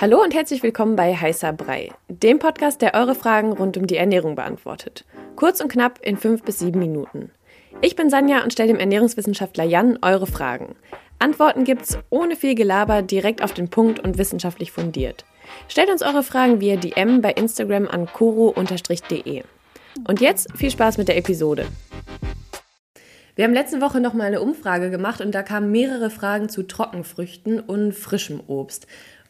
Hallo 0.00 0.22
und 0.22 0.32
herzlich 0.32 0.62
willkommen 0.62 0.94
bei 0.94 1.12
Heißer 1.12 1.52
Brei, 1.52 1.90
dem 2.06 2.38
Podcast, 2.38 2.82
der 2.82 2.94
eure 2.94 3.16
Fragen 3.16 3.52
rund 3.52 3.76
um 3.76 3.88
die 3.88 3.96
Ernährung 3.96 4.36
beantwortet. 4.36 5.04
Kurz 5.34 5.60
und 5.60 5.72
knapp 5.72 5.98
in 6.02 6.16
fünf 6.16 6.44
bis 6.44 6.60
sieben 6.60 6.78
Minuten. 6.78 7.32
Ich 7.80 7.96
bin 7.96 8.08
Sanja 8.08 8.44
und 8.44 8.52
stelle 8.52 8.68
dem 8.68 8.78
Ernährungswissenschaftler 8.78 9.64
Jan 9.64 9.98
eure 10.00 10.28
Fragen. 10.28 10.76
Antworten 11.18 11.64
gibt's 11.64 11.98
ohne 12.10 12.36
viel 12.36 12.54
Gelaber, 12.54 13.02
direkt 13.02 13.42
auf 13.42 13.54
den 13.54 13.70
Punkt 13.70 13.98
und 13.98 14.18
wissenschaftlich 14.18 14.70
fundiert. 14.70 15.24
Stellt 15.66 15.90
uns 15.90 16.02
eure 16.02 16.22
Fragen 16.22 16.60
via 16.60 16.76
DM 16.76 17.20
bei 17.20 17.32
Instagram 17.32 17.88
an 17.88 18.06
koro-de. 18.06 19.42
Und 20.06 20.20
jetzt 20.20 20.56
viel 20.56 20.70
Spaß 20.70 20.98
mit 20.98 21.08
der 21.08 21.16
Episode. 21.16 21.66
Wir 23.38 23.44
haben 23.44 23.54
letzte 23.54 23.80
Woche 23.80 24.00
noch 24.00 24.14
mal 24.14 24.24
eine 24.24 24.40
Umfrage 24.40 24.90
gemacht 24.90 25.20
und 25.20 25.32
da 25.32 25.44
kamen 25.44 25.70
mehrere 25.70 26.10
Fragen 26.10 26.48
zu 26.48 26.64
Trockenfrüchten 26.64 27.60
und 27.60 27.92
frischem 27.92 28.40
Obst. 28.48 28.88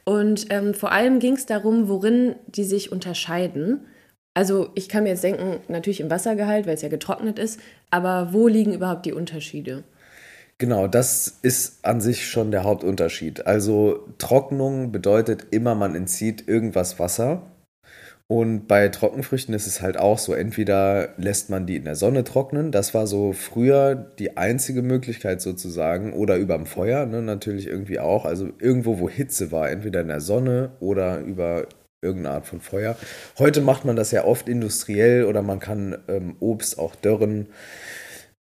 Und 0.08 0.46
ähm, 0.48 0.72
vor 0.72 0.90
allem 0.90 1.18
ging 1.18 1.34
es 1.34 1.44
darum, 1.44 1.90
worin 1.90 2.34
die 2.46 2.64
sich 2.64 2.90
unterscheiden. 2.90 3.80
Also 4.32 4.70
ich 4.74 4.88
kann 4.88 5.02
mir 5.02 5.10
jetzt 5.10 5.22
denken, 5.22 5.60
natürlich 5.68 6.00
im 6.00 6.08
Wassergehalt, 6.08 6.66
weil 6.66 6.76
es 6.76 6.80
ja 6.80 6.88
getrocknet 6.88 7.38
ist, 7.38 7.60
aber 7.90 8.32
wo 8.32 8.48
liegen 8.48 8.72
überhaupt 8.72 9.04
die 9.04 9.12
Unterschiede? 9.12 9.84
Genau, 10.56 10.88
das 10.88 11.38
ist 11.42 11.84
an 11.84 12.00
sich 12.00 12.26
schon 12.26 12.50
der 12.52 12.64
Hauptunterschied. 12.64 13.46
Also 13.46 14.08
Trocknung 14.16 14.92
bedeutet 14.92 15.48
immer, 15.50 15.74
man 15.74 15.94
entzieht 15.94 16.48
irgendwas 16.48 16.98
Wasser 16.98 17.42
und 18.30 18.68
bei 18.68 18.88
Trockenfrüchten 18.88 19.54
ist 19.54 19.66
es 19.66 19.80
halt 19.80 19.96
auch 19.96 20.18
so, 20.18 20.34
entweder 20.34 21.14
lässt 21.16 21.48
man 21.48 21.66
die 21.66 21.76
in 21.76 21.84
der 21.84 21.96
Sonne 21.96 22.24
trocknen, 22.24 22.70
das 22.70 22.92
war 22.92 23.06
so 23.06 23.32
früher 23.32 23.94
die 23.94 24.36
einzige 24.36 24.82
Möglichkeit 24.82 25.40
sozusagen, 25.40 26.12
oder 26.12 26.36
überm 26.36 26.66
Feuer 26.66 27.06
ne, 27.06 27.22
natürlich 27.22 27.66
irgendwie 27.66 27.98
auch, 27.98 28.26
also 28.26 28.50
irgendwo, 28.60 28.98
wo 28.98 29.08
Hitze 29.08 29.50
war, 29.50 29.70
entweder 29.70 30.02
in 30.02 30.08
der 30.08 30.20
Sonne 30.20 30.72
oder 30.78 31.20
über 31.20 31.66
irgendeine 32.02 32.36
Art 32.36 32.46
von 32.46 32.60
Feuer. 32.60 32.96
Heute 33.38 33.62
macht 33.62 33.86
man 33.86 33.96
das 33.96 34.10
ja 34.10 34.24
oft 34.24 34.46
industriell 34.46 35.24
oder 35.24 35.40
man 35.40 35.58
kann 35.58 35.96
ähm, 36.08 36.36
Obst 36.38 36.78
auch 36.78 36.94
dörren 36.94 37.46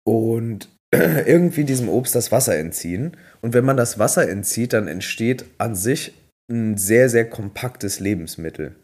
und 0.04 0.68
irgendwie 0.92 1.64
diesem 1.64 1.88
Obst 1.88 2.14
das 2.14 2.30
Wasser 2.30 2.56
entziehen. 2.56 3.16
Und 3.42 3.54
wenn 3.54 3.64
man 3.64 3.76
das 3.76 3.98
Wasser 3.98 4.28
entzieht, 4.28 4.72
dann 4.72 4.86
entsteht 4.86 5.44
an 5.58 5.74
sich 5.74 6.14
ein 6.48 6.76
sehr, 6.76 7.08
sehr 7.08 7.28
kompaktes 7.28 7.98
Lebensmittel. 7.98 8.76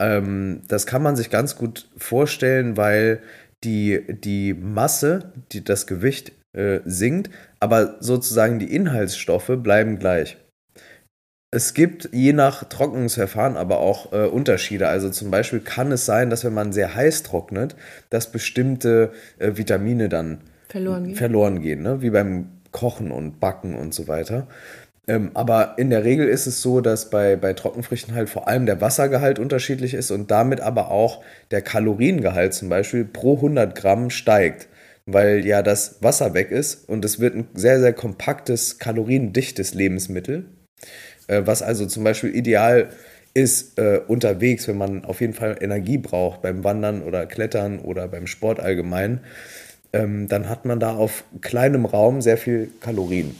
Ähm, 0.00 0.62
das 0.68 0.86
kann 0.86 1.02
man 1.02 1.16
sich 1.16 1.30
ganz 1.30 1.56
gut 1.56 1.88
vorstellen, 1.96 2.76
weil 2.76 3.20
die, 3.64 4.04
die 4.08 4.54
Masse, 4.54 5.32
die, 5.52 5.64
das 5.64 5.86
Gewicht 5.86 6.32
äh, 6.52 6.80
sinkt, 6.84 7.30
aber 7.60 7.96
sozusagen 8.00 8.58
die 8.58 8.74
Inhaltsstoffe 8.74 9.52
bleiben 9.56 9.98
gleich. 9.98 10.36
Es 11.52 11.74
gibt 11.74 12.10
je 12.12 12.32
nach 12.32 12.64
Trocknungsverfahren 12.64 13.56
aber 13.56 13.78
auch 13.78 14.12
äh, 14.12 14.26
Unterschiede. 14.26 14.88
Also 14.88 15.10
zum 15.10 15.30
Beispiel 15.30 15.60
kann 15.60 15.92
es 15.92 16.04
sein, 16.04 16.28
dass 16.28 16.44
wenn 16.44 16.52
man 16.52 16.72
sehr 16.72 16.94
heiß 16.94 17.22
trocknet, 17.22 17.76
dass 18.10 18.30
bestimmte 18.30 19.12
äh, 19.38 19.52
Vitamine 19.56 20.08
dann 20.08 20.40
verloren 20.68 21.04
gehen, 21.04 21.14
verloren 21.14 21.60
gehen 21.60 21.82
ne? 21.82 22.02
wie 22.02 22.10
beim 22.10 22.50
Kochen 22.72 23.10
und 23.10 23.40
Backen 23.40 23.74
und 23.74 23.94
so 23.94 24.06
weiter. 24.08 24.48
Ähm, 25.08 25.30
aber 25.34 25.74
in 25.78 25.90
der 25.90 26.04
Regel 26.04 26.28
ist 26.28 26.46
es 26.46 26.62
so, 26.62 26.80
dass 26.80 27.10
bei, 27.10 27.36
bei 27.36 27.52
Trockenfrüchten 27.52 28.14
halt 28.14 28.28
vor 28.28 28.48
allem 28.48 28.66
der 28.66 28.80
Wassergehalt 28.80 29.38
unterschiedlich 29.38 29.94
ist 29.94 30.10
und 30.10 30.30
damit 30.30 30.60
aber 30.60 30.90
auch 30.90 31.22
der 31.52 31.62
Kaloriengehalt 31.62 32.54
zum 32.54 32.68
Beispiel 32.68 33.04
pro 33.04 33.36
100 33.36 33.76
Gramm 33.76 34.10
steigt, 34.10 34.68
weil 35.06 35.46
ja 35.46 35.62
das 35.62 36.02
Wasser 36.02 36.34
weg 36.34 36.50
ist 36.50 36.88
und 36.88 37.04
es 37.04 37.20
wird 37.20 37.36
ein 37.36 37.46
sehr, 37.54 37.78
sehr 37.80 37.92
kompaktes, 37.92 38.78
kaloriendichtes 38.80 39.74
Lebensmittel, 39.74 40.46
äh, 41.28 41.42
was 41.44 41.62
also 41.62 41.86
zum 41.86 42.02
Beispiel 42.02 42.34
ideal 42.34 42.88
ist 43.32 43.78
äh, 43.78 44.00
unterwegs, 44.08 44.66
wenn 44.66 44.78
man 44.78 45.04
auf 45.04 45.20
jeden 45.20 45.34
Fall 45.34 45.58
Energie 45.60 45.98
braucht 45.98 46.42
beim 46.42 46.64
Wandern 46.64 47.02
oder 47.02 47.26
Klettern 47.26 47.78
oder 47.78 48.08
beim 48.08 48.26
Sport 48.26 48.58
allgemein, 48.58 49.20
ähm, 49.92 50.26
dann 50.26 50.48
hat 50.48 50.64
man 50.64 50.80
da 50.80 50.96
auf 50.96 51.24
kleinem 51.42 51.84
Raum 51.84 52.22
sehr 52.22 52.38
viel 52.38 52.70
Kalorien. 52.80 53.36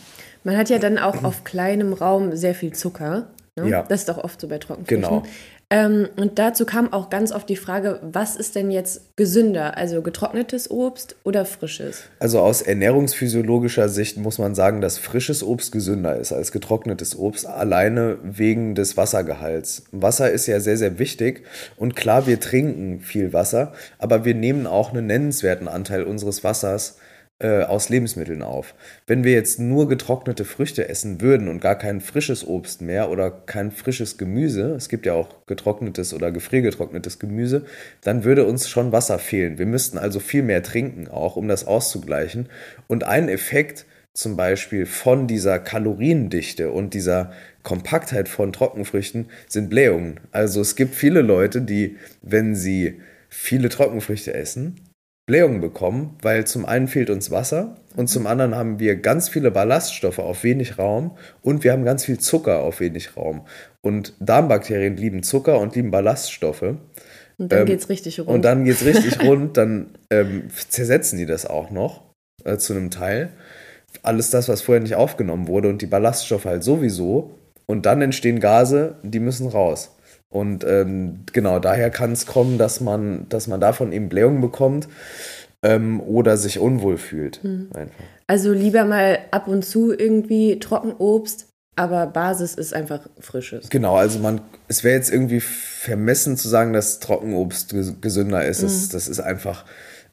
Man 0.46 0.56
hat 0.56 0.70
ja 0.70 0.78
dann 0.78 0.96
auch 0.96 1.24
auf 1.24 1.42
kleinem 1.42 1.92
Raum 1.92 2.36
sehr 2.36 2.54
viel 2.54 2.72
Zucker. 2.72 3.26
Ne? 3.56 3.68
Ja. 3.68 3.82
Das 3.82 4.00
ist 4.00 4.08
doch 4.08 4.18
oft 4.18 4.40
so 4.40 4.46
bei 4.46 4.58
Trockenfrüchten. 4.58 5.02
Genau. 5.02 5.24
Ähm, 5.68 6.08
und 6.14 6.38
dazu 6.38 6.64
kam 6.64 6.92
auch 6.92 7.10
ganz 7.10 7.32
oft 7.32 7.48
die 7.48 7.56
Frage, 7.56 7.98
was 8.00 8.36
ist 8.36 8.54
denn 8.54 8.70
jetzt 8.70 9.16
gesünder? 9.16 9.76
Also 9.76 10.00
getrocknetes 10.00 10.70
Obst 10.70 11.16
oder 11.24 11.44
frisches? 11.44 12.04
Also 12.20 12.38
aus 12.38 12.62
ernährungsphysiologischer 12.62 13.88
Sicht 13.88 14.16
muss 14.18 14.38
man 14.38 14.54
sagen, 14.54 14.80
dass 14.80 14.98
frisches 14.98 15.42
Obst 15.42 15.72
gesünder 15.72 16.16
ist 16.16 16.32
als 16.32 16.52
getrocknetes 16.52 17.18
Obst, 17.18 17.48
alleine 17.48 18.18
wegen 18.22 18.76
des 18.76 18.96
Wassergehalts. 18.96 19.86
Wasser 19.90 20.30
ist 20.30 20.46
ja 20.46 20.60
sehr, 20.60 20.76
sehr 20.76 21.00
wichtig 21.00 21.42
und 21.76 21.96
klar, 21.96 22.28
wir 22.28 22.38
trinken 22.38 23.00
viel 23.00 23.32
Wasser, 23.32 23.72
aber 23.98 24.24
wir 24.24 24.36
nehmen 24.36 24.68
auch 24.68 24.92
einen 24.92 25.06
nennenswerten 25.06 25.66
Anteil 25.66 26.04
unseres 26.04 26.44
Wassers 26.44 26.98
äh, 27.38 27.62
aus 27.62 27.88
Lebensmitteln 27.88 28.42
auf. 28.42 28.74
Wenn 29.06 29.22
wir 29.22 29.32
jetzt 29.32 29.60
nur 29.60 29.88
getrocknete 29.88 30.44
Früchte 30.44 30.88
essen 30.88 31.20
würden 31.20 31.48
und 31.48 31.60
gar 31.60 31.76
kein 31.76 32.00
frisches 32.00 32.46
Obst 32.46 32.80
mehr 32.80 33.10
oder 33.10 33.30
kein 33.30 33.72
frisches 33.72 34.16
Gemüse, 34.16 34.74
es 34.74 34.88
gibt 34.88 35.04
ja 35.04 35.12
auch 35.12 35.46
getrocknetes 35.46 36.14
oder 36.14 36.32
gefriergetrocknetes 36.32 37.18
Gemüse, 37.18 37.66
dann 38.02 38.24
würde 38.24 38.46
uns 38.46 38.68
schon 38.68 38.92
Wasser 38.92 39.18
fehlen. 39.18 39.58
Wir 39.58 39.66
müssten 39.66 39.98
also 39.98 40.18
viel 40.18 40.42
mehr 40.42 40.62
trinken 40.62 41.08
auch, 41.08 41.36
um 41.36 41.46
das 41.46 41.66
auszugleichen. 41.66 42.48
Und 42.86 43.04
ein 43.04 43.28
Effekt 43.28 43.84
zum 44.14 44.36
Beispiel 44.36 44.86
von 44.86 45.26
dieser 45.26 45.58
Kaloriendichte 45.58 46.70
und 46.70 46.94
dieser 46.94 47.32
Kompaktheit 47.62 48.30
von 48.30 48.52
Trockenfrüchten 48.52 49.26
sind 49.46 49.68
Blähungen. 49.68 50.20
Also 50.32 50.62
es 50.62 50.74
gibt 50.74 50.94
viele 50.94 51.20
Leute, 51.20 51.60
die, 51.60 51.96
wenn 52.22 52.54
sie 52.54 53.02
viele 53.28 53.68
Trockenfrüchte 53.68 54.32
essen, 54.32 54.80
Blähungen 55.26 55.60
bekommen, 55.60 56.16
weil 56.22 56.46
zum 56.46 56.64
einen 56.64 56.86
fehlt 56.86 57.10
uns 57.10 57.32
Wasser 57.32 57.76
und 57.96 58.08
zum 58.08 58.28
anderen 58.28 58.54
haben 58.54 58.78
wir 58.78 58.94
ganz 58.94 59.28
viele 59.28 59.50
Ballaststoffe 59.50 60.20
auf 60.20 60.44
wenig 60.44 60.78
Raum 60.78 61.18
und 61.42 61.64
wir 61.64 61.72
haben 61.72 61.84
ganz 61.84 62.04
viel 62.04 62.18
Zucker 62.18 62.60
auf 62.60 62.78
wenig 62.78 63.16
Raum. 63.16 63.44
Und 63.82 64.14
Darmbakterien 64.20 64.96
lieben 64.96 65.24
Zucker 65.24 65.58
und 65.58 65.74
lieben 65.74 65.90
Ballaststoffe. 65.90 66.62
Und 67.38 67.52
dann 67.52 67.60
ähm, 67.60 67.66
geht 67.66 67.80
es 67.80 67.88
richtig 67.88 68.20
rund. 68.20 68.28
Und 68.28 68.44
dann 68.44 68.64
geht 68.64 68.76
es 68.76 68.84
richtig 68.84 69.20
rund, 69.24 69.56
dann 69.56 69.90
ähm, 70.10 70.44
zersetzen 70.68 71.18
die 71.18 71.26
das 71.26 71.44
auch 71.44 71.70
noch 71.70 72.02
äh, 72.44 72.56
zu 72.56 72.72
einem 72.72 72.90
Teil. 72.90 73.30
Alles 74.02 74.30
das, 74.30 74.48
was 74.48 74.62
vorher 74.62 74.82
nicht 74.82 74.94
aufgenommen 74.94 75.48
wurde 75.48 75.68
und 75.68 75.82
die 75.82 75.86
Ballaststoffe 75.86 76.44
halt 76.44 76.62
sowieso. 76.62 77.34
Und 77.66 77.84
dann 77.84 78.00
entstehen 78.00 78.38
Gase, 78.38 78.94
die 79.02 79.18
müssen 79.18 79.48
raus. 79.48 79.95
Und 80.28 80.64
ähm, 80.64 81.20
genau, 81.32 81.58
daher 81.58 81.90
kann 81.90 82.12
es 82.12 82.26
kommen, 82.26 82.58
dass 82.58 82.80
man, 82.80 83.28
dass 83.28 83.46
man 83.46 83.60
davon 83.60 83.92
eben 83.92 84.08
Blähungen 84.08 84.40
bekommt 84.40 84.88
ähm, 85.62 86.00
oder 86.00 86.36
sich 86.36 86.58
unwohl 86.58 86.98
fühlt. 86.98 87.42
Hm. 87.42 87.70
Also 88.26 88.52
lieber 88.52 88.84
mal 88.84 89.18
ab 89.30 89.48
und 89.48 89.64
zu 89.64 89.92
irgendwie 89.92 90.58
Trockenobst, 90.58 91.48
aber 91.76 92.06
Basis 92.06 92.54
ist 92.54 92.74
einfach 92.74 93.08
frisches. 93.20 93.68
Genau, 93.68 93.96
also 93.96 94.18
man, 94.18 94.40
es 94.66 94.82
wäre 94.82 94.96
jetzt 94.96 95.12
irgendwie 95.12 95.40
vermessen 95.40 96.36
zu 96.36 96.48
sagen, 96.48 96.72
dass 96.72 97.00
Trockenobst 97.00 97.74
gesünder 98.00 98.44
ist. 98.44 98.62
Mhm. 98.62 98.66
Das, 98.66 98.88
das 98.88 99.08
ist 99.08 99.20
einfach, 99.20 99.64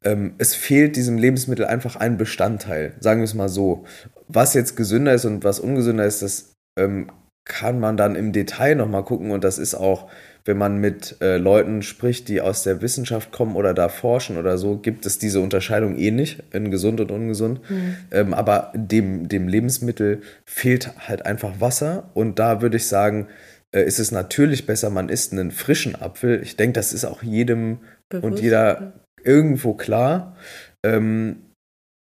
ähm, 0.03 0.35
es 0.38 0.53
fehlt 0.53 0.95
diesem 0.95 1.18
Lebensmittel 1.18 1.66
einfach 1.66 1.95
ein 1.95 2.18
Bestandteil, 2.18 2.94
sagen 3.00 3.22
wir 3.22 3.25
es 3.25 3.34
mal 3.34 3.50
so. 3.50 3.85
Was 4.28 4.53
jetzt 4.53 4.75
gesünder 4.75 5.13
ist 5.13 5.25
und 5.25 5.44
was 5.44 5.59
ungesünder 5.59 6.06
ist, 6.06 6.22
das 6.22 6.53
ähm, 6.78 7.09
kann 7.46 7.80
man 7.80 7.98
dann 7.98 8.16
im 8.16 8.31
Detail 8.31 8.76
nochmal 8.76 9.04
gucken 9.04 9.31
und 9.31 9.44
das 9.44 9.58
ist 9.58 9.76
auch, 9.76 10.09
wenn 10.46 10.58
man 10.58 10.78
mit 10.78 11.18
äh, 11.22 11.38
Leuten 11.38 11.81
spricht, 11.81 12.28
die 12.28 12.42
aus 12.42 12.64
der 12.64 12.81
Wissenschaft 12.81 13.31
kommen 13.31 13.56
oder 13.56 13.74
da 13.74 13.90
forschen 13.90 14.38
oder 14.38 14.58
so, 14.58 14.78
gibt 14.78 15.06
es 15.06 15.18
diese 15.18 15.40
Unterscheidung 15.40 15.98
eh 15.98 16.12
nicht 16.12 16.44
in 16.52 16.72
gesund 16.72 17.00
und 17.00 17.12
ungesund. 17.12 17.62
Mhm. 17.70 17.96
Ähm, 18.12 18.34
aber 18.34 18.72
dem, 18.76 19.28
dem 19.28 19.48
Lebensmittel 19.48 20.22
fehlt 20.46 20.92
halt 21.08 21.26
einfach 21.26 21.59
Wasser 21.59 22.09
und 22.14 22.40
da 22.40 22.62
würde 22.62 22.78
ich 22.78 22.88
sagen, 22.88 23.28
äh, 23.72 23.84
ist 23.84 24.00
es 24.00 24.12
natürlich 24.12 24.66
besser, 24.66 24.90
man 24.90 25.10
isst 25.10 25.34
einen 25.34 25.51
frischen 25.51 25.95
Apfel. 25.95 26.42
Ich 26.42 26.56
denke, 26.56 26.74
das 26.74 26.94
ist 26.94 27.06
auch 27.06 27.24
jedem 27.24 27.80
Bewusst, 28.10 28.24
und 28.25 28.40
jeder 28.40 28.94
irgendwo 29.24 29.74
klar. 29.74 30.36
Ähm, 30.84 31.38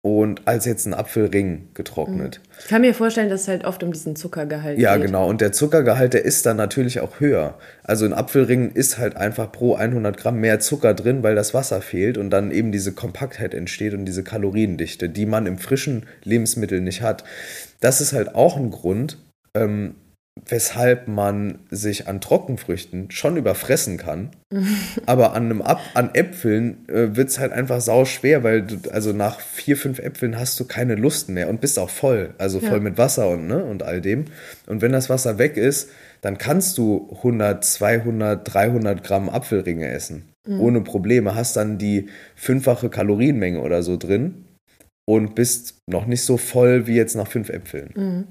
und 0.03 0.49
als 0.49 0.65
jetzt 0.65 0.85
ein 0.87 0.95
Apfelring 0.95 1.69
getrocknet. 1.75 2.41
Mhm. 2.43 2.53
Ich 2.59 2.67
kann 2.67 2.81
mir 2.81 2.93
vorstellen, 2.93 3.31
dass 3.31 3.43
es 3.43 3.49
halt 3.49 3.65
oft 3.65 3.85
um 3.85 3.93
diesen 3.93 4.17
Zuckergehalt 4.17 4.79
ja, 4.79 4.95
geht. 4.95 5.01
Ja, 5.01 5.07
genau. 5.07 5.29
Und 5.29 5.41
der 5.41 5.53
Zuckergehalt, 5.53 6.13
der 6.13 6.25
ist 6.25 6.45
dann 6.45 6.57
natürlich 6.57 6.99
auch 6.99 7.21
höher. 7.21 7.55
Also 7.85 8.05
ein 8.05 8.13
Apfelring 8.13 8.73
ist 8.73 8.99
halt 8.99 9.17
einfach 9.17 9.53
pro 9.53 9.77
100 9.77 10.17
Gramm 10.17 10.41
mehr 10.41 10.59
Zucker 10.59 10.95
drin, 10.95 11.23
weil 11.23 11.37
das 11.37 11.55
Wasser 11.55 11.81
fehlt 11.81 12.19
und 12.19 12.31
dann 12.31 12.51
eben 12.51 12.73
diese 12.73 12.93
Kompaktheit 12.93 13.55
entsteht 13.55 13.95
und 13.95 14.05
diese 14.05 14.25
Kaloriendichte, 14.25 15.09
die 15.09 15.25
man 15.25 15.47
im 15.47 15.59
frischen 15.59 16.07
Lebensmittel 16.25 16.81
nicht 16.81 17.03
hat. 17.03 17.23
Das 17.81 18.01
ist 18.01 18.13
halt 18.13 18.35
auch 18.35 18.57
ein 18.57 18.73
Grund, 18.73 19.19
ähm, 19.55 19.95
weshalb 20.46 21.08
man 21.08 21.58
sich 21.70 22.08
an 22.08 22.20
Trockenfrüchten 22.20 23.11
schon 23.11 23.37
überfressen 23.37 23.96
kann. 23.96 24.31
aber 25.06 25.34
an, 25.34 25.44
einem 25.44 25.62
Ab 25.62 25.81
an 25.94 26.11
Äpfeln 26.14 26.88
äh, 26.88 27.17
wird 27.17 27.29
es 27.29 27.38
halt 27.38 27.52
einfach 27.52 27.81
sau 27.81 28.05
schwer, 28.05 28.43
weil 28.43 28.62
du, 28.62 28.90
also 28.90 29.12
nach 29.12 29.40
vier, 29.40 29.76
fünf 29.76 29.99
Äpfeln 29.99 30.38
hast 30.38 30.58
du 30.58 30.64
keine 30.64 30.94
Lust 30.94 31.29
mehr 31.29 31.49
und 31.49 31.61
bist 31.61 31.79
auch 31.79 31.90
voll. 31.90 32.34
Also 32.38 32.61
voll 32.61 32.79
ja. 32.79 32.81
mit 32.81 32.99
Wasser 32.99 33.29
und, 33.29 33.46
ne, 33.46 33.62
und 33.62 33.82
all 33.82 34.00
dem. 34.00 34.26
Und 34.67 34.82
wenn 34.82 34.93
das 34.93 35.11
Wasser 35.11 35.38
weg 35.38 35.56
ist, 35.56 35.90
dann 36.23 36.38
kannst 36.38 36.79
du 36.79 37.11
100, 37.17 37.64
200, 37.64 38.55
300 38.55 39.05
Gramm 39.05 39.29
Apfelringe 39.29 39.88
essen. 39.88 40.34
Mhm. 40.46 40.61
Ohne 40.61 40.81
Probleme. 40.81 41.34
Hast 41.34 41.56
dann 41.56 41.79
die 41.79 42.08
fünffache 42.37 42.88
Kalorienmenge 42.88 43.61
oder 43.61 43.82
so 43.82 43.96
drin 43.96 44.44
und 45.05 45.35
bist 45.35 45.79
noch 45.87 46.07
nicht 46.07 46.23
so 46.25 46.37
voll 46.37 46.87
wie 46.87 46.95
jetzt 46.95 47.17
nach 47.17 47.27
fünf 47.27 47.49
Äpfeln. 47.49 47.91
Mhm. 47.95 48.27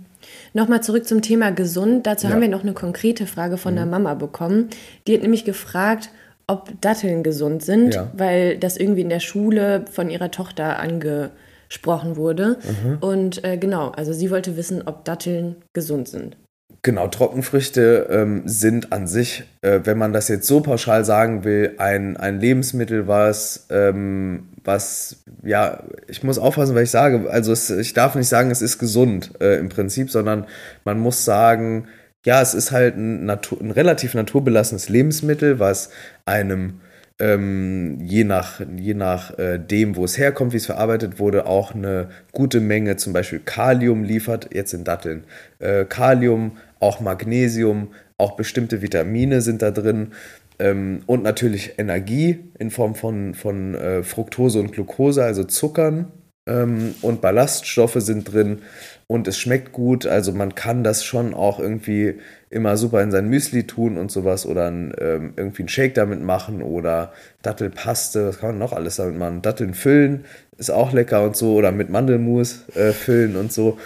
Nochmal 0.53 0.83
zurück 0.83 1.07
zum 1.07 1.21
Thema 1.21 1.51
gesund. 1.51 2.05
Dazu 2.05 2.27
ja. 2.27 2.33
haben 2.33 2.41
wir 2.41 2.47
noch 2.47 2.63
eine 2.63 2.73
konkrete 2.73 3.25
Frage 3.25 3.57
von 3.57 3.73
mhm. 3.73 3.77
der 3.77 3.85
Mama 3.87 4.13
bekommen. 4.13 4.69
Die 5.07 5.13
hat 5.13 5.21
nämlich 5.21 5.45
gefragt, 5.45 6.09
ob 6.47 6.79
Datteln 6.81 7.23
gesund 7.23 7.63
sind, 7.63 7.95
ja. 7.95 8.11
weil 8.15 8.57
das 8.57 8.77
irgendwie 8.77 9.01
in 9.01 9.09
der 9.09 9.19
Schule 9.19 9.85
von 9.89 10.09
ihrer 10.09 10.31
Tochter 10.31 10.79
angesprochen 10.79 12.17
wurde. 12.17 12.57
Mhm. 12.63 12.97
Und 12.99 13.43
äh, 13.43 13.57
genau, 13.57 13.89
also 13.89 14.13
sie 14.13 14.29
wollte 14.31 14.57
wissen, 14.57 14.83
ob 14.85 15.05
Datteln 15.05 15.55
gesund 15.73 16.07
sind. 16.07 16.37
Genau, 16.83 17.07
Trockenfrüchte 17.07 18.07
ähm, 18.09 18.41
sind 18.45 18.91
an 18.91 19.05
sich, 19.05 19.43
äh, 19.61 19.81
wenn 19.83 19.97
man 19.97 20.13
das 20.13 20.27
jetzt 20.29 20.47
so 20.47 20.61
pauschal 20.61 21.05
sagen 21.05 21.43
will, 21.43 21.75
ein, 21.77 22.17
ein 22.17 22.39
Lebensmittel, 22.39 23.07
was, 23.07 23.67
ähm, 23.69 24.49
was, 24.63 25.17
ja, 25.43 25.83
ich 26.07 26.23
muss 26.23 26.39
aufpassen, 26.39 26.73
was 26.73 26.83
ich 26.83 26.91
sage. 26.91 27.29
Also 27.29 27.51
es, 27.51 27.69
ich 27.69 27.93
darf 27.93 28.15
nicht 28.15 28.27
sagen, 28.29 28.49
es 28.49 28.63
ist 28.63 28.79
gesund 28.79 29.31
äh, 29.39 29.59
im 29.59 29.69
Prinzip, 29.69 30.09
sondern 30.09 30.47
man 30.83 30.99
muss 30.99 31.23
sagen, 31.23 31.87
ja, 32.25 32.41
es 32.41 32.53
ist 32.53 32.71
halt 32.71 32.97
ein, 32.97 33.25
Natur, 33.25 33.59
ein 33.61 33.71
relativ 33.71 34.13
naturbelassenes 34.13 34.89
Lebensmittel, 34.89 35.59
was 35.59 35.89
einem 36.25 36.81
ähm, 37.21 37.99
je 38.01 38.23
nach, 38.23 38.61
je 38.75 38.95
nach 38.95 39.37
äh, 39.37 39.59
dem, 39.59 39.95
wo 39.95 40.03
es 40.03 40.17
herkommt, 40.17 40.53
wie 40.53 40.57
es 40.57 40.65
verarbeitet 40.65 41.19
wurde, 41.19 41.45
auch 41.45 41.75
eine 41.75 42.09
gute 42.31 42.59
Menge 42.59 42.97
zum 42.97 43.13
Beispiel 43.13 43.39
Kalium 43.39 44.03
liefert, 44.03 44.49
jetzt 44.53 44.73
in 44.73 44.83
Datteln. 44.83 45.25
Äh, 45.59 45.85
Kalium, 45.85 46.57
auch 46.79 46.99
Magnesium, 46.99 47.89
auch 48.17 48.35
bestimmte 48.35 48.81
Vitamine 48.81 49.41
sind 49.41 49.61
da 49.61 49.69
drin 49.69 50.13
ähm, 50.57 51.03
und 51.05 51.21
natürlich 51.21 51.77
Energie 51.77 52.39
in 52.57 52.71
Form 52.71 52.95
von, 52.95 53.35
von 53.35 53.75
äh, 53.75 54.01
Fructose 54.01 54.59
und 54.59 54.71
Glucose, 54.71 55.23
also 55.23 55.43
Zuckern 55.43 56.11
ähm, 56.47 56.95
und 57.01 57.21
Ballaststoffe 57.21 57.97
sind 57.97 58.31
drin 58.31 58.61
und 59.07 59.27
es 59.27 59.37
schmeckt 59.37 59.71
gut. 59.71 60.05
Also 60.05 60.31
man 60.31 60.55
kann 60.55 60.83
das 60.83 61.03
schon 61.03 61.33
auch 61.33 61.59
irgendwie 61.59 62.19
immer 62.49 62.77
super 62.77 63.01
in 63.01 63.11
sein 63.11 63.29
Müsli 63.29 63.67
tun 63.67 63.97
und 63.97 64.11
sowas 64.11 64.45
oder 64.45 64.67
ein, 64.67 64.93
ähm, 64.99 65.33
irgendwie 65.35 65.63
einen 65.63 65.69
Shake 65.69 65.93
damit 65.93 66.21
machen 66.21 66.61
oder 66.61 67.11
Dattelpaste, 67.41 68.27
was 68.27 68.39
kann 68.39 68.51
man 68.51 68.59
noch 68.59 68.73
alles 68.73 68.97
damit 68.97 69.17
machen? 69.17 69.41
Datteln 69.41 69.73
füllen 69.73 70.25
ist 70.57 70.69
auch 70.69 70.93
lecker 70.93 71.23
und 71.23 71.35
so 71.35 71.55
oder 71.55 71.71
mit 71.71 71.89
Mandelmus 71.89 72.69
äh, 72.75 72.91
füllen 72.91 73.35
und 73.35 73.51
so. 73.51 73.79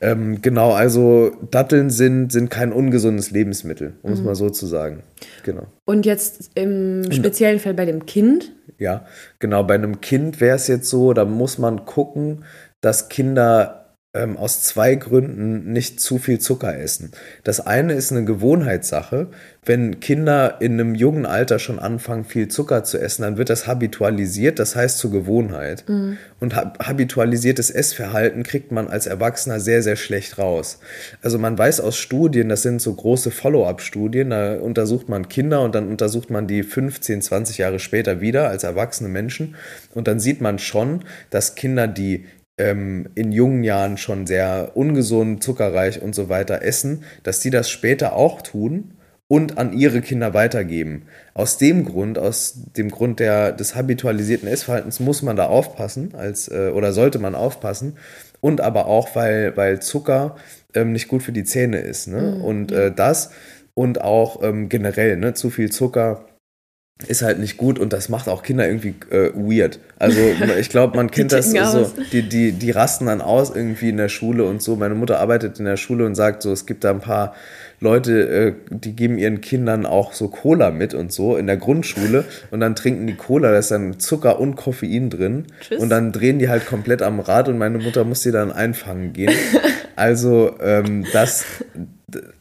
Ähm, 0.00 0.40
genau, 0.42 0.72
also 0.72 1.32
Datteln 1.50 1.90
sind, 1.90 2.30
sind 2.30 2.50
kein 2.50 2.72
ungesundes 2.72 3.30
Lebensmittel, 3.30 3.94
um 4.02 4.12
es 4.12 4.20
mhm. 4.20 4.26
mal 4.26 4.34
so 4.34 4.48
zu 4.50 4.66
sagen. 4.66 5.02
Genau. 5.44 5.64
Und 5.84 6.06
jetzt 6.06 6.50
im 6.54 7.10
speziellen 7.10 7.58
Fall 7.58 7.74
bei 7.74 7.84
dem 7.84 8.06
Kind? 8.06 8.52
Ja, 8.78 9.06
genau, 9.40 9.64
bei 9.64 9.74
einem 9.74 10.00
Kind 10.00 10.40
wäre 10.40 10.54
es 10.54 10.68
jetzt 10.68 10.88
so, 10.88 11.12
da 11.12 11.24
muss 11.24 11.58
man 11.58 11.84
gucken, 11.84 12.44
dass 12.80 13.08
Kinder 13.08 13.77
ähm, 14.14 14.38
aus 14.38 14.62
zwei 14.62 14.94
Gründen 14.94 15.70
nicht 15.70 16.00
zu 16.00 16.16
viel 16.16 16.38
Zucker 16.38 16.78
essen. 16.78 17.12
Das 17.44 17.60
eine 17.60 17.92
ist 17.92 18.10
eine 18.10 18.24
Gewohnheitssache. 18.24 19.28
Wenn 19.66 20.00
Kinder 20.00 20.56
in 20.60 20.72
einem 20.72 20.94
jungen 20.94 21.26
Alter 21.26 21.58
schon 21.58 21.78
anfangen, 21.78 22.24
viel 22.24 22.48
Zucker 22.48 22.84
zu 22.84 22.98
essen, 22.98 23.20
dann 23.20 23.36
wird 23.36 23.50
das 23.50 23.66
habitualisiert, 23.66 24.58
das 24.58 24.74
heißt 24.74 24.96
zur 24.96 25.10
Gewohnheit. 25.10 25.84
Mhm. 25.86 26.16
Und 26.40 26.56
habitualisiertes 26.56 27.70
Essverhalten 27.70 28.44
kriegt 28.44 28.72
man 28.72 28.88
als 28.88 29.06
Erwachsener 29.06 29.60
sehr, 29.60 29.82
sehr 29.82 29.96
schlecht 29.96 30.38
raus. 30.38 30.78
Also 31.20 31.38
man 31.38 31.58
weiß 31.58 31.80
aus 31.80 31.98
Studien, 31.98 32.48
das 32.48 32.62
sind 32.62 32.80
so 32.80 32.94
große 32.94 33.30
Follow-up-Studien, 33.30 34.30
da 34.30 34.54
untersucht 34.54 35.10
man 35.10 35.28
Kinder 35.28 35.60
und 35.60 35.74
dann 35.74 35.86
untersucht 35.86 36.30
man 36.30 36.46
die 36.46 36.62
15, 36.62 37.20
20 37.20 37.58
Jahre 37.58 37.78
später 37.78 38.22
wieder 38.22 38.48
als 38.48 38.64
erwachsene 38.64 39.10
Menschen. 39.10 39.54
Und 39.94 40.08
dann 40.08 40.18
sieht 40.18 40.40
man 40.40 40.58
schon, 40.58 41.04
dass 41.28 41.56
Kinder, 41.56 41.86
die 41.86 42.24
ähm, 42.58 43.08
in 43.14 43.32
jungen 43.32 43.64
Jahren 43.64 43.96
schon 43.96 44.26
sehr 44.26 44.72
ungesund, 44.74 45.42
zuckerreich 45.42 46.02
und 46.02 46.14
so 46.14 46.28
weiter 46.28 46.62
essen, 46.62 47.04
dass 47.22 47.40
die 47.40 47.50
das 47.50 47.70
später 47.70 48.14
auch 48.14 48.42
tun 48.42 48.92
und 49.28 49.58
an 49.58 49.72
ihre 49.72 50.00
Kinder 50.00 50.32
weitergeben. 50.32 51.02
Aus 51.34 51.58
dem 51.58 51.84
Grund, 51.84 52.18
aus 52.18 52.54
dem 52.76 52.90
Grund 52.90 53.20
der, 53.20 53.52
des 53.52 53.74
habitualisierten 53.74 54.48
Essverhaltens 54.48 55.00
muss 55.00 55.22
man 55.22 55.36
da 55.36 55.46
aufpassen, 55.46 56.14
als, 56.16 56.48
äh, 56.48 56.70
oder 56.74 56.92
sollte 56.92 57.18
man 57.18 57.34
aufpassen. 57.34 57.96
Und 58.40 58.60
aber 58.60 58.86
auch, 58.86 59.14
weil, 59.14 59.56
weil 59.56 59.80
Zucker 59.80 60.36
ähm, 60.74 60.92
nicht 60.92 61.08
gut 61.08 61.22
für 61.22 61.32
die 61.32 61.44
Zähne 61.44 61.78
ist. 61.78 62.06
Ne? 62.06 62.36
Mhm. 62.36 62.44
Und 62.44 62.72
äh, 62.72 62.90
das 62.92 63.30
und 63.74 64.00
auch 64.00 64.42
ähm, 64.42 64.68
generell, 64.68 65.16
ne? 65.16 65.34
zu 65.34 65.50
viel 65.50 65.70
Zucker 65.70 66.24
ist 67.06 67.22
halt 67.22 67.38
nicht 67.38 67.56
gut 67.56 67.78
und 67.78 67.92
das 67.92 68.08
macht 68.08 68.28
auch 68.28 68.42
Kinder 68.42 68.66
irgendwie 68.66 68.94
äh, 69.10 69.30
weird. 69.34 69.78
Also 69.98 70.18
ich 70.58 70.68
glaube, 70.68 70.96
man 70.96 71.10
kennt 71.10 71.32
das 71.32 71.52
so, 71.52 71.92
die, 72.12 72.28
die, 72.28 72.52
die 72.52 72.70
rasten 72.72 73.06
dann 73.06 73.20
aus 73.20 73.54
irgendwie 73.54 73.90
in 73.90 73.96
der 73.96 74.08
Schule 74.08 74.44
und 74.44 74.60
so. 74.60 74.74
Meine 74.74 74.94
Mutter 74.94 75.20
arbeitet 75.20 75.60
in 75.60 75.64
der 75.64 75.76
Schule 75.76 76.04
und 76.04 76.16
sagt 76.16 76.42
so, 76.42 76.50
es 76.50 76.66
gibt 76.66 76.82
da 76.82 76.90
ein 76.90 77.00
paar 77.00 77.34
Leute, 77.80 78.28
äh, 78.28 78.54
die 78.70 78.96
geben 78.96 79.18
ihren 79.18 79.40
Kindern 79.40 79.86
auch 79.86 80.12
so 80.12 80.26
Cola 80.26 80.72
mit 80.72 80.94
und 80.94 81.12
so 81.12 81.36
in 81.36 81.46
der 81.46 81.56
Grundschule 81.56 82.24
und 82.50 82.58
dann 82.58 82.74
trinken 82.74 83.06
die 83.06 83.14
Cola, 83.14 83.52
da 83.52 83.58
ist 83.58 83.70
dann 83.70 84.00
Zucker 84.00 84.40
und 84.40 84.56
Koffein 84.56 85.10
drin 85.10 85.46
Tschüss. 85.60 85.80
und 85.80 85.88
dann 85.90 86.10
drehen 86.10 86.40
die 86.40 86.48
halt 86.48 86.66
komplett 86.66 87.02
am 87.02 87.20
Rad 87.20 87.48
und 87.48 87.58
meine 87.58 87.78
Mutter 87.78 88.02
muss 88.02 88.22
die 88.22 88.32
dann 88.32 88.50
einfangen 88.52 89.12
gehen. 89.12 89.32
Also 89.96 90.54
ähm, 90.60 91.04
das 91.12 91.44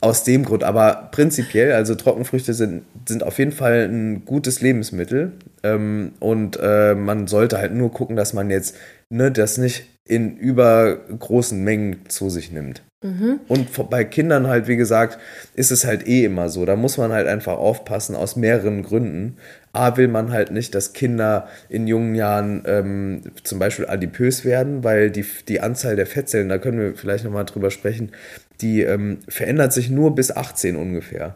aus 0.01 0.23
dem 0.23 0.45
Grund, 0.45 0.63
aber 0.63 1.09
prinzipiell, 1.11 1.73
also 1.73 1.95
Trockenfrüchte 1.95 2.53
sind, 2.53 2.83
sind 3.07 3.23
auf 3.23 3.39
jeden 3.39 3.51
Fall 3.51 3.87
ein 3.89 4.25
gutes 4.25 4.61
Lebensmittel 4.61 5.33
ähm, 5.63 6.13
und 6.19 6.59
äh, 6.61 6.95
man 6.95 7.27
sollte 7.27 7.57
halt 7.57 7.73
nur 7.73 7.91
gucken, 7.91 8.15
dass 8.15 8.33
man 8.33 8.49
jetzt 8.49 8.75
ne, 9.09 9.31
das 9.31 9.57
nicht 9.57 9.85
in 10.05 10.37
übergroßen 10.37 11.63
Mengen 11.63 12.07
zu 12.07 12.29
sich 12.29 12.51
nimmt. 12.51 12.81
Mhm. 13.03 13.41
Und 13.47 13.89
bei 13.91 14.03
Kindern 14.03 14.47
halt, 14.47 14.67
wie 14.67 14.75
gesagt, 14.75 15.19
ist 15.53 15.71
es 15.71 15.85
halt 15.85 16.07
eh 16.07 16.25
immer 16.25 16.49
so. 16.49 16.65
Da 16.65 16.75
muss 16.75 16.97
man 16.97 17.11
halt 17.11 17.27
einfach 17.27 17.57
aufpassen 17.57 18.15
aus 18.15 18.35
mehreren 18.35 18.81
Gründen. 18.81 19.37
A 19.71 19.97
will 19.97 20.07
man 20.07 20.31
halt 20.31 20.51
nicht, 20.51 20.73
dass 20.73 20.93
Kinder 20.93 21.47
in 21.69 21.85
jungen 21.85 22.15
Jahren 22.15 22.63
ähm, 22.65 23.21
zum 23.43 23.59
Beispiel 23.59 23.85
adipös 23.85 24.45
werden, 24.45 24.83
weil 24.83 25.11
die, 25.11 25.25
die 25.47 25.59
Anzahl 25.59 25.95
der 25.95 26.07
Fettzellen, 26.07 26.49
da 26.49 26.57
können 26.57 26.79
wir 26.79 26.95
vielleicht 26.95 27.23
nochmal 27.23 27.45
drüber 27.45 27.69
sprechen, 27.69 28.11
die 28.61 28.81
ähm, 28.81 29.19
verändert 29.27 29.73
sich 29.73 29.89
nur 29.89 30.15
bis 30.15 30.35
18 30.35 30.75
ungefähr. 30.75 31.35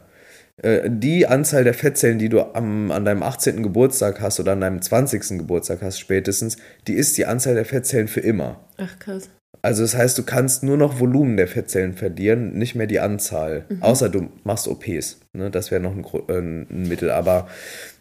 Äh, 0.57 0.89
die 0.89 1.27
Anzahl 1.27 1.63
der 1.63 1.73
Fettzellen, 1.73 2.19
die 2.19 2.29
du 2.29 2.41
am, 2.53 2.91
an 2.91 3.05
deinem 3.05 3.23
18. 3.23 3.63
Geburtstag 3.63 4.21
hast 4.21 4.39
oder 4.39 4.53
an 4.53 4.61
deinem 4.61 4.81
20. 4.81 5.39
Geburtstag 5.39 5.81
hast 5.81 5.99
spätestens, 5.99 6.57
die 6.87 6.93
ist 6.93 7.17
die 7.17 7.25
Anzahl 7.25 7.55
der 7.55 7.65
Fettzellen 7.65 8.07
für 8.07 8.21
immer. 8.21 8.59
Ach 8.77 8.99
krass. 8.99 9.29
Also 9.63 9.83
das 9.83 9.95
heißt, 9.95 10.17
du 10.17 10.23
kannst 10.23 10.63
nur 10.63 10.77
noch 10.77 10.99
Volumen 10.99 11.37
der 11.37 11.47
Fettzellen 11.47 11.93
verlieren, 11.93 12.53
nicht 12.53 12.75
mehr 12.75 12.87
die 12.87 12.99
Anzahl. 12.99 13.65
Mhm. 13.69 13.83
Außer 13.83 14.09
du 14.09 14.29
machst 14.43 14.67
OPs. 14.67 15.19
Ne? 15.33 15.51
Das 15.51 15.71
wäre 15.71 15.81
noch 15.81 15.95
ein, 15.95 16.03
äh, 16.29 16.39
ein, 16.73 16.87
Mittel. 16.87 17.11
Aber 17.11 17.47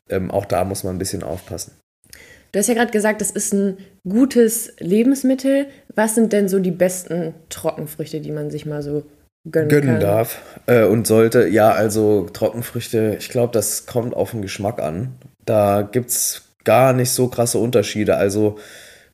ähm, 0.08 0.30
auch 0.30 0.46
da 0.46 0.64
muss 0.64 0.84
man 0.84 0.96
ein 0.96 0.98
bisschen 0.98 1.22
aufpassen. 1.22 1.72
Du 2.52 2.58
hast 2.58 2.66
ja 2.66 2.74
gerade 2.74 2.90
gesagt, 2.90 3.20
das 3.20 3.30
ist 3.30 3.52
ein 3.52 3.78
gutes 4.08 4.72
Lebensmittel. 4.78 5.66
Was 5.94 6.14
sind 6.14 6.32
denn 6.32 6.48
so 6.48 6.58
die 6.58 6.70
besten 6.70 7.34
Trockenfrüchte, 7.48 8.20
die 8.20 8.32
man 8.32 8.50
sich 8.50 8.66
mal 8.66 8.82
so 8.82 9.04
gönnen, 9.48 9.68
gönnen 9.68 10.00
darf 10.00 10.40
äh, 10.66 10.84
und 10.84 11.06
sollte? 11.06 11.46
Ja, 11.48 11.70
also 11.70 12.28
Trockenfrüchte, 12.32 13.16
ich 13.18 13.28
glaube, 13.28 13.52
das 13.52 13.86
kommt 13.86 14.14
auf 14.14 14.32
den 14.32 14.42
Geschmack 14.42 14.80
an. 14.80 15.14
Da 15.44 15.82
gibt 15.82 16.10
es 16.10 16.42
gar 16.64 16.92
nicht 16.92 17.10
so 17.10 17.28
krasse 17.28 17.58
Unterschiede. 17.58 18.16
Also 18.16 18.58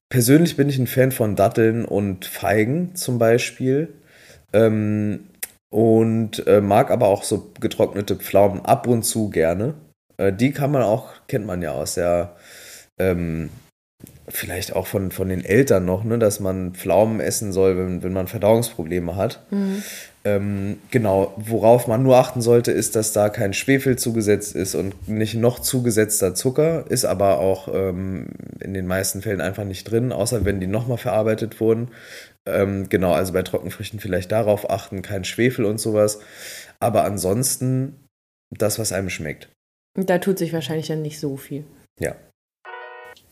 persönlich 0.09 0.57
bin 0.57 0.69
ich 0.69 0.79
ein 0.79 0.87
Fan 0.87 1.13
von 1.13 1.37
Datteln 1.37 1.85
und 1.85 2.25
Feigen 2.25 2.95
zum 2.95 3.19
Beispiel. 3.19 3.89
Ähm, 4.53 5.27
und 5.69 6.47
äh, 6.47 6.61
mag 6.61 6.91
aber 6.91 7.09
auch 7.09 7.23
so 7.23 7.51
getrocknete 7.61 8.17
Pflaumen 8.17 8.65
ab 8.65 8.87
und 8.87 9.03
zu 9.03 9.29
gerne. 9.29 9.75
Äh, 10.17 10.33
die 10.33 10.53
kann 10.53 10.71
man 10.71 10.83
auch, 10.83 11.11
kennt 11.29 11.45
man 11.45 11.61
ja 11.61 11.73
aus 11.73 11.95
der 11.95 12.37
ähm, 12.99 13.51
vielleicht 14.29 14.75
auch 14.75 14.87
von, 14.87 15.11
von 15.11 15.29
den 15.29 15.45
Eltern 15.45 15.85
noch, 15.85 16.05
ne, 16.05 16.19
dass 16.19 16.41
man 16.41 16.75
Pflaumen 16.75 17.21
essen 17.21 17.53
soll, 17.53 17.77
wenn, 17.77 18.03
wenn 18.03 18.13
man 18.13 18.27
Verdauungsprobleme 18.27 19.17
hat. 19.17 19.47
Mhm. 19.51 19.83
Ähm, 20.25 20.79
genau, 20.91 21.33
worauf 21.37 21.87
man 21.87 22.03
nur 22.03 22.17
achten 22.17 22.41
sollte, 22.41 22.73
ist, 22.73 22.97
dass 22.97 23.13
da 23.13 23.29
kein 23.29 23.53
Schwefel 23.53 23.97
zugesetzt 23.97 24.57
ist 24.57 24.75
und 24.75 25.09
nicht 25.09 25.35
noch 25.35 25.61
zugesetzter 25.61 26.35
Zucker, 26.35 26.85
ist 26.89 27.05
aber 27.05 27.39
auch 27.39 27.69
ähm, 27.73 28.27
in 28.61 28.75
den 28.75 28.87
meisten 28.87 29.23
Fällen 29.23 29.41
einfach 29.41 29.65
nicht 29.65 29.85
drin, 29.85 30.13
außer 30.13 30.45
wenn 30.45 30.61
die 30.61 30.67
nochmal 30.67 30.99
verarbeitet 30.99 31.61
wurden. 31.61 31.89
Ähm, 32.45 32.89
genau, 32.89 33.13
also 33.13 33.33
bei 33.33 33.43
Trockenfrüchten 33.43 34.01
vielleicht 34.01 34.33
darauf 34.33 34.69
achten, 34.69 35.03
kein 35.03 35.25
Schwefel 35.25 35.65
und 35.65 35.79
sowas. 35.79 36.19
Aber 36.81 37.05
ansonsten 37.05 38.05
das, 38.51 38.79
was 38.79 38.93
einem 38.93 39.11
schmeckt. 39.11 39.49
Da 39.95 40.19
tut 40.19 40.39
sich 40.39 40.53
wahrscheinlich 40.53 40.89
dann 40.89 41.03
nicht 41.03 41.21
so 41.21 41.37
viel. 41.37 41.65
Ja. 41.99 42.17